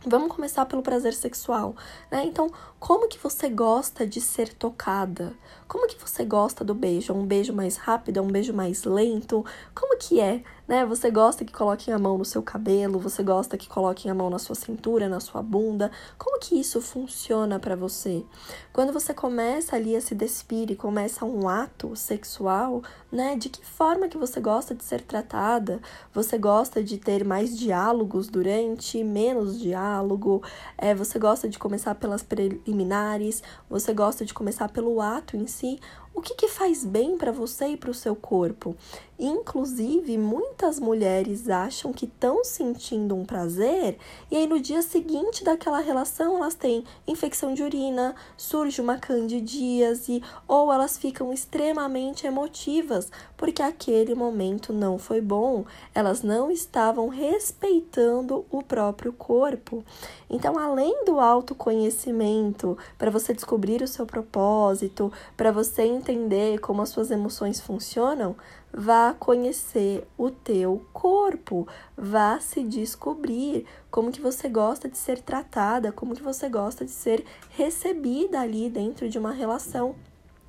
Vamos 0.07 0.33
começar 0.33 0.65
pelo 0.65 0.81
prazer 0.81 1.13
sexual, 1.13 1.75
né? 2.09 2.25
Então, 2.25 2.49
como 2.79 3.09
que 3.09 3.19
você 3.19 3.49
gosta 3.49 4.07
de 4.07 4.21
ser 4.21 4.55
tocada? 4.55 5.35
Como 5.67 5.89
que 5.89 5.99
você 5.99 6.25
gosta 6.25 6.65
do 6.65 6.73
beijo? 6.73 7.13
É 7.13 7.17
um 7.17 7.27
beijo 7.27 7.53
mais 7.53 7.77
rápido? 7.77 8.19
É 8.19 8.23
um 8.23 8.29
beijo 8.29 8.55
mais 8.55 8.85
lento? 8.85 9.45
Como 9.75 9.99
que 9.99 10.21
é, 10.21 10.45
né? 10.69 10.85
Você 10.85 11.11
gosta 11.11 11.47
que 11.47 11.53
coloquem 11.53 11.95
a 11.95 11.99
mão 11.99 12.19
no 12.19 12.25
seu 12.27 12.43
cabelo? 12.43 12.99
Você 12.99 13.23
gosta 13.23 13.57
que 13.57 13.67
coloquem 13.67 14.11
a 14.11 14.15
mão 14.15 14.29
na 14.29 14.39
sua 14.39 14.55
cintura, 14.55 15.09
na 15.09 15.19
sua 15.19 15.43
bunda? 15.43 15.91
Como 16.19 16.39
que 16.39 16.61
isso 16.61 16.83
funciona 16.83 17.59
para 17.59 17.75
você? 17.75 18.23
Quando 18.71 18.93
você 18.93 19.15
começa 19.15 19.75
ali 19.75 19.97
a 19.97 20.01
se 20.01 20.15
despir 20.15 20.71
e 20.71 20.77
começa 20.77 21.25
um 21.25 21.49
ato 21.49 21.97
sexual, 21.97 22.83
né? 23.11 23.35
De 23.35 23.49
que 23.49 23.65
forma 23.65 24.09
que 24.09 24.19
você 24.19 24.41
gosta 24.41 24.75
de 24.75 24.85
ser 24.85 25.01
tratada? 25.01 25.81
Você 26.13 26.37
gosta 26.37 26.85
de 26.85 26.99
ter 26.99 27.25
mais 27.25 27.59
diálogos 27.59 28.29
durante, 28.29 29.03
menos 29.03 29.59
diálogo? 29.59 30.43
É, 30.77 30.95
você 30.95 31.19
gosta 31.19 31.49
de 31.49 31.59
começar 31.59 31.95
pelas 31.95 32.23
preliminares? 32.23 33.43
Você 33.71 33.95
gosta 33.95 34.23
de 34.23 34.35
começar 34.35 34.69
pelo 34.69 35.01
ato 35.01 35.35
em 35.35 35.47
si? 35.47 35.81
O 36.19 36.21
que, 36.21 36.35
que 36.35 36.49
faz 36.49 36.85
bem 36.85 37.17
para 37.17 37.31
você 37.31 37.69
e 37.69 37.77
para 37.77 37.91
o 37.91 37.95
seu 37.95 38.17
corpo? 38.17 38.77
Inclusive, 39.19 40.17
muitas 40.17 40.79
mulheres 40.79 41.49
acham 41.49 41.93
que 41.93 42.05
estão 42.05 42.45
sentindo 42.45 43.17
um 43.17 43.25
prazer 43.25 43.99
e 44.31 44.37
aí 44.37 44.47
no 44.47 44.61
dia 44.61 44.81
seguinte 44.81 45.43
daquela 45.43 45.81
relação 45.81 46.37
elas 46.37 46.55
têm 46.55 46.85
infecção 47.05 47.53
de 47.53 47.65
urina, 47.65 48.15
surge 48.37 48.81
uma 48.81 48.97
candidíase 48.97 50.23
ou 50.47 50.73
elas 50.73 50.97
ficam 50.97 51.33
extremamente 51.33 52.29
emotivas 52.29 53.11
porque 53.37 53.61
aquele 53.61 54.15
momento 54.15 54.73
não 54.73 54.99
foi 54.99 55.21
bom, 55.21 55.65
elas 55.93 56.23
não 56.23 56.49
estavam 56.49 57.09
respeitando 57.09 58.47
o 58.51 58.63
próprio 58.63 59.13
corpo. 59.13 59.85
Então, 60.31 60.57
além 60.57 61.05
do 61.05 61.19
autoconhecimento, 61.19 62.79
para 62.97 63.11
você 63.11 63.35
descobrir 63.35 63.83
o 63.83 63.89
seu 63.89 64.07
propósito, 64.07 65.13
para 65.37 65.51
você 65.51 65.83
entender 65.83 66.61
como 66.61 66.83
as 66.83 66.91
suas 66.91 67.11
emoções 67.11 67.61
funcionam, 67.61 68.37
vá 68.73 69.15
conhecer 69.19 70.07
o 70.17 70.31
teu 70.31 70.85
corpo, 70.93 71.67
vá 71.97 72.39
se 72.41 72.63
descobrir 72.63 73.67
como 73.91 74.13
que 74.13 74.21
você 74.21 74.49
gosta 74.49 74.89
de 74.89 74.99
ser 74.99 75.21
tratada, 75.21 75.93
como 75.93 76.15
que 76.15 76.23
você 76.23 76.49
gosta 76.49 76.85
de 76.85 76.91
ser 76.91 77.25
recebida 77.51 78.41
ali 78.41 78.69
dentro 78.69 79.09
de 79.09 79.19
uma 79.19 79.33
relação. 79.33 79.95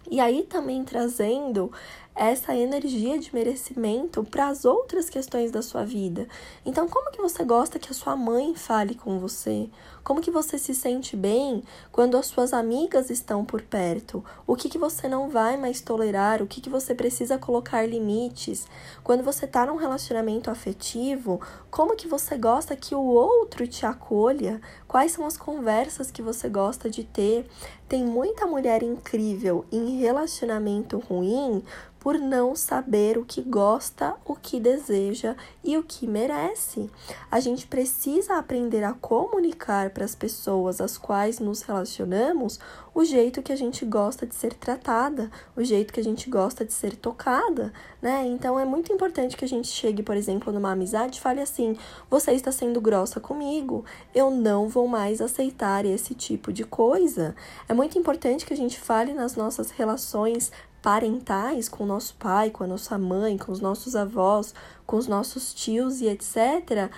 E 0.10 0.20
aí 0.20 0.44
também 0.44 0.84
trazendo 0.84 1.72
essa 2.20 2.54
energia 2.54 3.18
de 3.18 3.34
merecimento 3.34 4.26
para 4.26 4.50
as 4.50 4.66
outras 4.66 5.10
questões 5.10 5.52
da 5.52 5.62
sua 5.62 5.86
vida. 5.86 6.28
Então, 6.66 6.86
como 6.90 7.12
que 7.12 7.22
você 7.22 7.46
gosta 7.46 7.80
que 7.80 7.90
a 7.90 7.96
sua 7.96 8.14
mãe 8.14 8.54
fale 8.56 8.94
com 8.94 9.18
você? 9.18 9.70
Como 10.04 10.20
que 10.20 10.30
você 10.30 10.58
se 10.58 10.76
sente 10.76 11.16
bem 11.16 11.64
quando 11.94 12.18
as 12.18 12.26
suas 12.26 12.52
amigas 12.52 13.10
estão 13.10 13.46
por 13.46 13.62
perto? 13.62 14.22
O 14.46 14.58
que, 14.58 14.68
que 14.68 14.78
você 14.78 15.08
não 15.08 15.30
vai 15.30 15.56
mais 15.56 15.80
tolerar? 15.80 16.42
O 16.42 16.48
que, 16.48 16.60
que 16.60 16.70
você 16.70 16.94
precisa 16.94 17.38
colocar 17.38 17.88
limites? 17.88 18.68
Quando 19.02 19.24
você 19.24 19.46
está 19.46 19.66
num 19.66 19.78
relacionamento 19.78 20.52
afetivo, 20.52 21.40
como 21.72 21.96
que 21.96 22.08
você 22.08 22.38
gosta 22.38 22.76
que 22.76 22.94
o 22.94 23.02
outro 23.02 23.66
te 23.66 23.86
acolha? 23.86 24.60
Quais 24.90 25.14
são 25.14 25.26
as 25.26 25.38
conversas 25.38 26.12
que 26.12 26.22
você 26.22 26.50
gosta 26.50 26.90
de 26.90 27.06
ter? 27.06 27.48
Tem 27.88 28.04
muita 28.04 28.46
mulher 28.46 28.84
incrível 28.84 29.66
em 29.72 30.00
relacionamento 30.00 31.00
ruim 31.00 31.64
por 32.10 32.18
não 32.18 32.56
saber 32.56 33.20
o 33.20 33.24
que 33.24 33.40
gosta, 33.40 34.16
o 34.26 34.34
que 34.34 34.60
deseja 34.60 35.36
e 35.64 35.78
o 35.78 35.84
que 35.84 36.08
merece. 36.08 36.90
A 37.30 37.40
gente 37.40 37.68
precisa 37.68 38.40
aprender 38.40 38.84
a 38.84 38.94
comunicar 38.94 39.92
para 39.92 40.06
as 40.06 40.16
pessoas 40.16 40.82
às 40.82 40.98
quais 40.98 41.38
nos 41.38 41.62
relacionamos 41.62 42.60
o 42.96 43.06
jeito 43.06 43.44
que 43.44 43.54
a 43.54 43.56
gente 43.56 43.86
gosta 43.86 44.26
de 44.26 44.34
ser 44.34 44.54
tratada, 44.56 45.30
o 45.56 45.64
jeito 45.64 45.94
que 45.94 46.00
a 46.00 46.04
gente 46.04 46.30
gosta 46.30 46.66
de 46.66 46.74
ser 46.74 46.96
tocada, 46.96 47.72
né? 48.02 48.26
Então 48.26 48.60
é 48.60 48.66
muito 48.66 48.92
importante 48.92 49.38
que 49.38 49.46
a 49.46 49.48
gente 49.48 49.68
chegue, 49.68 50.02
por 50.02 50.18
exemplo, 50.18 50.52
numa 50.52 50.72
amizade 50.72 51.18
e 51.18 51.22
fale 51.22 51.42
assim: 51.42 51.78
você 52.10 52.32
está 52.32 52.52
sendo 52.52 52.82
grossa 52.82 53.20
comigo, 53.20 53.86
eu 54.14 54.32
não 54.32 54.68
vou 54.68 54.88
mais 54.88 55.22
aceitar 55.22 55.86
esse 55.86 56.16
tipo 56.16 56.52
de 56.52 56.64
coisa. 56.64 57.36
É 57.70 57.74
muito 57.74 57.98
importante 57.98 58.46
que 58.46 58.54
a 58.54 58.58
gente 58.58 58.80
fale 58.80 59.14
nas 59.14 59.36
nossas 59.36 59.70
relações 59.70 60.52
parentais 60.82 61.68
com 61.70 61.84
o 61.84 61.88
nosso 61.88 62.16
pai, 62.16 62.50
com 62.50 62.64
a 62.64 62.68
nossa 62.68 62.98
mãe, 62.98 63.38
com 63.38 63.52
os 63.52 63.60
nossos 63.60 63.96
avós, 63.96 64.54
com 64.86 64.98
os 64.98 65.08
nossos 65.08 65.54
tios 65.54 66.02
e 66.02 66.08
etc 66.08 66.90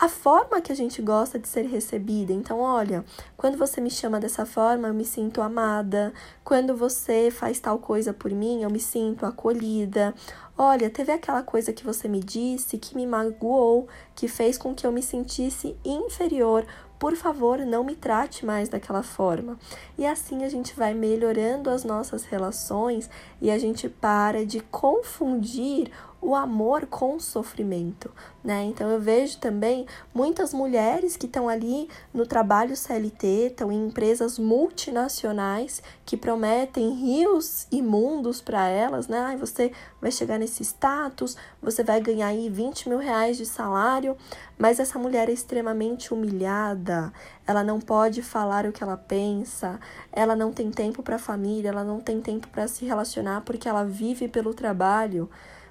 a 0.00 0.08
forma 0.08 0.62
que 0.62 0.72
a 0.72 0.74
gente 0.74 1.02
gosta 1.02 1.38
de 1.38 1.46
ser 1.46 1.66
recebida. 1.66 2.32
Então, 2.32 2.58
olha, 2.58 3.04
quando 3.36 3.58
você 3.58 3.82
me 3.82 3.90
chama 3.90 4.18
dessa 4.18 4.46
forma, 4.46 4.88
eu 4.88 4.94
me 4.94 5.04
sinto 5.04 5.42
amada. 5.42 6.14
Quando 6.42 6.74
você 6.74 7.30
faz 7.30 7.60
tal 7.60 7.78
coisa 7.78 8.10
por 8.10 8.30
mim, 8.30 8.62
eu 8.62 8.70
me 8.70 8.80
sinto 8.80 9.26
acolhida. 9.26 10.14
Olha, 10.56 10.88
teve 10.88 11.12
aquela 11.12 11.42
coisa 11.42 11.70
que 11.70 11.84
você 11.84 12.08
me 12.08 12.20
disse 12.20 12.78
que 12.78 12.96
me 12.96 13.06
magoou, 13.06 13.88
que 14.14 14.26
fez 14.26 14.56
com 14.56 14.74
que 14.74 14.86
eu 14.86 14.92
me 14.92 15.02
sentisse 15.02 15.76
inferior. 15.84 16.64
Por 17.00 17.16
favor, 17.16 17.60
não 17.60 17.82
me 17.82 17.96
trate 17.96 18.44
mais 18.44 18.68
daquela 18.68 19.02
forma. 19.02 19.58
E 19.96 20.04
assim 20.04 20.44
a 20.44 20.50
gente 20.50 20.76
vai 20.76 20.92
melhorando 20.92 21.70
as 21.70 21.82
nossas 21.82 22.24
relações 22.24 23.08
e 23.40 23.50
a 23.50 23.56
gente 23.56 23.88
para 23.88 24.44
de 24.44 24.60
confundir 24.60 25.90
o 26.22 26.34
amor 26.34 26.86
com 26.86 27.16
o 27.16 27.20
sofrimento, 27.20 28.10
né? 28.44 28.64
Então 28.64 28.88
eu 28.90 29.00
vejo 29.00 29.38
também 29.38 29.86
muitas 30.12 30.52
mulheres 30.52 31.16
que 31.16 31.26
estão 31.26 31.48
ali 31.48 31.88
no 32.12 32.26
trabalho 32.26 32.76
CLT, 32.76 33.48
estão 33.48 33.72
em 33.72 33.86
empresas 33.86 34.38
multinacionais 34.38 35.82
que 36.04 36.16
prometem 36.16 36.90
rios 36.90 37.66
e 37.72 37.80
mundos 37.80 38.40
para 38.40 38.68
elas, 38.68 39.08
né? 39.08 39.18
Ai, 39.18 39.36
você 39.36 39.72
vai 40.00 40.10
chegar 40.10 40.38
nesse 40.38 40.62
status, 40.62 41.36
você 41.62 41.82
vai 41.82 42.00
ganhar 42.00 42.28
aí 42.28 42.50
20 42.50 42.88
mil 42.88 42.98
reais 42.98 43.36
de 43.36 43.46
salário, 43.46 44.16
mas 44.58 44.78
essa 44.78 44.98
mulher 44.98 45.28
é 45.28 45.32
extremamente 45.32 46.12
humilhada, 46.12 47.12
ela 47.46 47.64
não 47.64 47.80
pode 47.80 48.22
falar 48.22 48.66
o 48.66 48.72
que 48.72 48.82
ela 48.82 48.96
pensa, 48.96 49.80
ela 50.12 50.36
não 50.36 50.52
tem 50.52 50.70
tempo 50.70 51.02
para 51.02 51.16
a 51.16 51.18
família, 51.18 51.70
ela 51.70 51.84
não 51.84 51.98
tem 51.98 52.20
tempo 52.20 52.46
para 52.48 52.68
se 52.68 52.84
relacionar 52.84 53.40
porque 53.40 53.68
ela 53.68 53.84
vive 53.84 54.28
pelo 54.28 54.52
trabalho. 54.52 55.30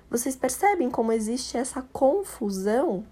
Vocês 0.10 0.36
percebem 0.36 0.90
como 0.90 1.12
existe 1.12 1.58
essa 1.58 1.82
confusão? 1.94 3.04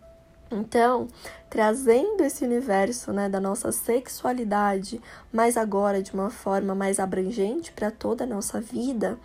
Então, 0.50 1.08
trazendo 1.50 2.24
esse 2.24 2.44
universo 2.44 3.12
né, 3.12 3.28
da 3.28 3.40
nossa 3.40 3.72
sexualidade, 3.72 5.02
mas 5.32 5.58
agora 5.58 6.02
de 6.02 6.14
uma 6.14 6.30
forma 6.30 6.74
mais 6.74 7.00
abrangente 7.00 7.72
para 7.72 7.92
toda 7.92 8.24
a 8.24 8.28
nossa 8.28 8.62
vida, 8.62 9.20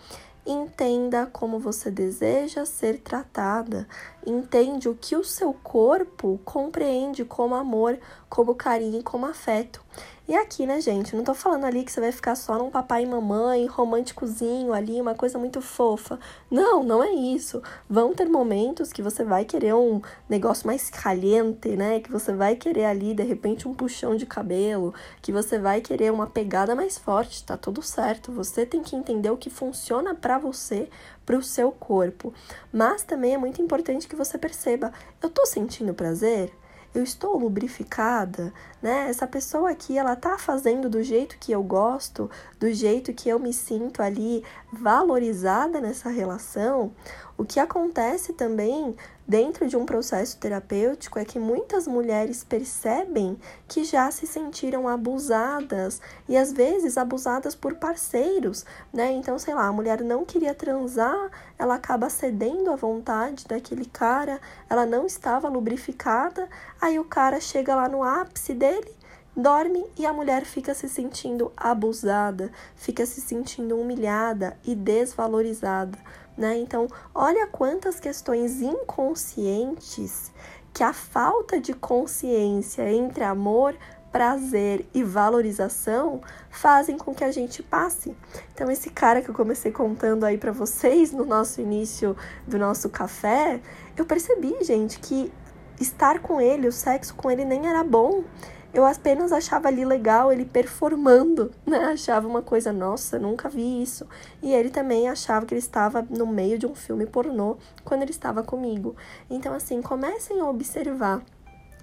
entenda 0.44 1.26
como 1.26 1.58
você 1.60 1.90
deseja 1.90 2.64
ser 2.66 2.98
tratada, 2.98 3.86
entende 4.26 4.88
o 4.88 4.94
que 4.94 5.16
o 5.16 5.24
seu 5.24 5.52
corpo 5.52 6.40
compreende 6.44 7.24
como 7.24 7.54
amor, 7.54 7.98
como 8.28 8.54
carinho, 8.54 9.02
como 9.02 9.26
afeto. 9.26 9.82
E 10.28 10.36
aqui, 10.36 10.64
né, 10.66 10.80
gente, 10.80 11.16
não 11.16 11.24
tô 11.24 11.34
falando 11.34 11.64
ali 11.64 11.82
que 11.84 11.90
você 11.90 12.00
vai 12.00 12.12
ficar 12.12 12.36
só 12.36 12.56
num 12.56 12.70
papai 12.70 13.02
e 13.02 13.06
mamãe, 13.06 13.66
românticozinho 13.66 14.72
ali, 14.72 15.00
uma 15.00 15.16
coisa 15.16 15.36
muito 15.36 15.60
fofa. 15.60 16.16
Não, 16.48 16.84
não 16.84 17.02
é 17.02 17.10
isso. 17.10 17.60
Vão 17.90 18.14
ter 18.14 18.28
momentos 18.28 18.92
que 18.92 19.02
você 19.02 19.24
vai 19.24 19.44
querer 19.44 19.74
um 19.74 20.00
negócio 20.28 20.64
mais 20.64 20.88
caliente, 20.88 21.76
né? 21.76 21.98
Que 21.98 22.10
você 22.10 22.32
vai 22.32 22.54
querer 22.54 22.84
ali, 22.84 23.14
de 23.14 23.24
repente, 23.24 23.66
um 23.66 23.74
puxão 23.74 24.14
de 24.14 24.24
cabelo, 24.24 24.94
que 25.20 25.32
você 25.32 25.58
vai 25.58 25.80
querer 25.80 26.12
uma 26.12 26.28
pegada 26.28 26.74
mais 26.74 26.96
forte, 26.96 27.44
tá 27.44 27.56
tudo 27.56 27.82
certo. 27.82 28.30
Você 28.30 28.64
tem 28.64 28.80
que 28.80 28.94
entender 28.94 29.28
o 29.28 29.36
que 29.36 29.50
funciona 29.50 30.14
para 30.14 30.38
você, 30.38 30.88
para 31.26 31.36
o 31.36 31.42
seu 31.42 31.72
corpo. 31.72 32.32
Mas 32.72 33.02
também 33.02 33.34
é 33.34 33.38
muito 33.38 33.60
importante 33.60 34.06
que 34.12 34.16
você 34.16 34.36
perceba: 34.36 34.92
eu 35.22 35.30
tô 35.30 35.46
sentindo 35.46 35.94
prazer? 35.94 36.52
eu 36.94 37.02
estou 37.02 37.38
lubrificada, 37.38 38.52
né? 38.82 39.08
Essa 39.08 39.26
pessoa 39.26 39.70
aqui, 39.70 39.96
ela 39.96 40.14
tá 40.14 40.36
fazendo 40.36 40.90
do 40.90 41.02
jeito 41.02 41.38
que 41.38 41.50
eu 41.50 41.62
gosto, 41.62 42.30
do 42.60 42.70
jeito 42.70 43.14
que 43.14 43.30
eu 43.30 43.38
me 43.38 43.52
sinto 43.52 44.02
ali 44.02 44.44
valorizada 44.70 45.80
nessa 45.80 46.10
relação. 46.10 46.92
O 47.38 47.44
que 47.44 47.58
acontece 47.58 48.34
também 48.34 48.94
dentro 49.26 49.66
de 49.66 49.76
um 49.76 49.86
processo 49.86 50.36
terapêutico 50.38 51.18
é 51.18 51.24
que 51.24 51.38
muitas 51.38 51.86
mulheres 51.86 52.44
percebem 52.44 53.38
que 53.68 53.84
já 53.84 54.10
se 54.10 54.26
sentiram 54.26 54.88
abusadas 54.88 56.00
e 56.28 56.36
às 56.36 56.52
vezes 56.52 56.98
abusadas 56.98 57.54
por 57.54 57.76
parceiros, 57.76 58.64
né? 58.92 59.12
Então, 59.12 59.38
sei 59.38 59.54
lá, 59.54 59.66
a 59.66 59.72
mulher 59.72 60.02
não 60.02 60.24
queria 60.24 60.54
transar, 60.54 61.30
ela 61.58 61.74
acaba 61.74 62.10
cedendo 62.10 62.70
à 62.70 62.76
vontade 62.76 63.46
daquele 63.46 63.86
cara, 63.86 64.40
ela 64.68 64.84
não 64.84 65.06
estava 65.06 65.48
lubrificada, 65.48 66.48
aí 66.80 66.98
o 66.98 67.04
cara 67.04 67.40
chega 67.40 67.74
lá 67.74 67.88
no 67.88 68.02
ápice 68.02 68.54
dele 68.54 69.02
dorme 69.34 69.86
e 69.98 70.04
a 70.04 70.12
mulher 70.12 70.44
fica 70.44 70.74
se 70.74 70.88
sentindo 70.88 71.50
abusada, 71.56 72.52
fica 72.76 73.06
se 73.06 73.20
sentindo 73.20 73.78
humilhada 73.78 74.58
e 74.62 74.74
desvalorizada 74.74 75.98
né? 76.36 76.58
Então, 76.58 76.88
olha 77.14 77.46
quantas 77.46 78.00
questões 78.00 78.60
inconscientes 78.60 80.32
que 80.72 80.82
a 80.82 80.92
falta 80.92 81.60
de 81.60 81.74
consciência 81.74 82.90
entre 82.90 83.24
amor, 83.24 83.76
prazer 84.10 84.86
e 84.94 85.02
valorização 85.02 86.20
fazem 86.50 86.98
com 86.98 87.14
que 87.14 87.24
a 87.24 87.32
gente 87.32 87.62
passe. 87.62 88.14
Então, 88.54 88.70
esse 88.70 88.90
cara 88.90 89.22
que 89.22 89.28
eu 89.28 89.34
comecei 89.34 89.72
contando 89.72 90.24
aí 90.24 90.36
para 90.36 90.52
vocês 90.52 91.12
no 91.12 91.24
nosso 91.24 91.60
início 91.60 92.16
do 92.46 92.58
nosso 92.58 92.90
café, 92.90 93.60
eu 93.96 94.04
percebi, 94.04 94.54
gente, 94.62 94.98
que 94.98 95.32
estar 95.80 96.20
com 96.20 96.40
ele, 96.40 96.68
o 96.68 96.72
sexo 96.72 97.14
com 97.14 97.30
ele 97.30 97.44
nem 97.44 97.66
era 97.66 97.82
bom 97.82 98.24
eu 98.72 98.84
apenas 98.84 99.32
achava 99.32 99.68
ali 99.68 99.84
legal 99.84 100.32
ele 100.32 100.44
performando, 100.44 101.52
né? 101.66 101.78
Achava 101.86 102.26
uma 102.26 102.42
coisa, 102.42 102.72
nossa, 102.72 103.18
nunca 103.18 103.48
vi 103.48 103.82
isso. 103.82 104.06
E 104.42 104.52
ele 104.52 104.70
também 104.70 105.08
achava 105.08 105.44
que 105.44 105.52
ele 105.54 105.58
estava 105.60 106.02
no 106.08 106.26
meio 106.26 106.58
de 106.58 106.66
um 106.66 106.74
filme 106.74 107.06
pornô 107.06 107.56
quando 107.84 108.02
ele 108.02 108.10
estava 108.10 108.42
comigo. 108.42 108.96
Então, 109.28 109.54
assim, 109.54 109.82
comecem 109.82 110.40
a 110.40 110.48
observar 110.48 111.22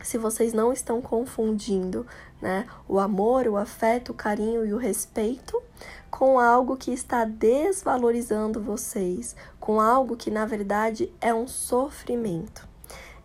se 0.02 0.18
vocês 0.18 0.54
não 0.54 0.72
estão 0.72 1.02
confundindo, 1.02 2.08
né, 2.42 2.66
o 2.88 3.00
amor, 3.00 3.48
o 3.48 3.58
afeto, 3.58 4.14
o 4.14 4.16
carinho 4.16 4.66
e 4.66 4.74
o 4.74 4.78
respeito 4.78 5.62
com 6.10 6.40
algo 6.40 6.78
que 6.78 6.92
está 6.92 7.26
desvalorizando 7.26 8.62
vocês, 8.62 9.36
com 9.60 9.80
algo 9.80 10.16
que 10.16 10.32
na 10.32 10.46
verdade 10.46 11.12
é 11.20 11.34
um 11.34 11.48
sofrimento. 11.48 12.69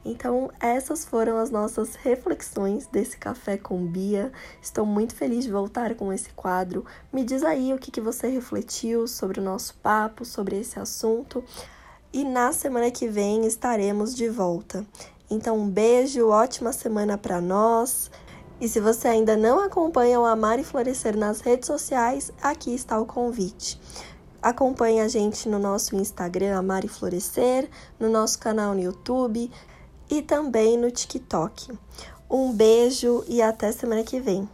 Então, 0.05 0.51
essas 0.61 1.05
foram 1.05 1.39
as 1.39 1.51
nossas 1.51 1.95
reflexões 1.95 2.87
desse 2.87 3.17
café 3.17 3.57
com 3.57 3.87
Bia. 3.87 4.31
Estou 4.61 4.85
muito 4.85 5.15
feliz 5.15 5.45
de 5.45 5.51
voltar 5.51 5.95
com 5.95 6.13
esse 6.13 6.29
quadro. 6.31 6.85
Me 7.11 7.25
diz 7.25 7.43
aí 7.43 7.73
o 7.73 7.79
que, 7.79 7.91
que 7.91 8.03
você 8.03 8.29
refletiu 8.29 9.09
sobre 9.09 9.41
o 9.41 9.43
nosso 9.43 9.75
papo, 9.77 10.25
sobre 10.25 10.61
esse 10.61 10.79
assunto. 10.79 11.43
E 12.13 12.23
na 12.23 12.53
semana 12.53 12.91
que 12.91 13.09
vem 13.09 13.47
estaremos 13.47 14.15
de 14.15 14.29
volta. 14.29 14.85
Então, 15.31 15.59
um 15.59 15.69
beijo, 15.69 16.29
ótima 16.29 16.71
semana 16.71 17.17
para 17.17 17.41
nós. 17.41 18.11
E 18.61 18.69
se 18.69 18.81
você 18.81 19.09
ainda 19.09 19.39
não 19.39 19.59
acompanha 19.59 20.21
o 20.21 20.25
Amar 20.27 20.59
e 20.59 20.65
Florescer 20.65 21.17
nas 21.17 21.41
redes 21.41 21.67
sociais, 21.67 22.31
aqui 22.43 22.75
está 22.75 23.01
o 23.01 23.07
convite. 23.07 23.81
Acompanhe 24.43 25.01
a 25.01 25.09
gente 25.09 25.49
no 25.49 25.59
nosso 25.59 25.97
Instagram 25.97 26.59
Amar 26.59 26.85
e 26.85 26.89
Florescer, 26.89 27.71
no 27.99 28.11
nosso 28.11 28.39
canal 28.39 28.75
no 28.75 28.83
YouTube 28.83 29.51
e 30.11 30.23
também 30.23 30.77
no 30.77 30.91
TikTok. 30.91 31.73
Um 32.31 32.53
beijo 32.53 33.25
e 33.29 33.41
até 33.43 33.71
semana 33.73 34.03
que 34.03 34.21
vem. 34.21 34.49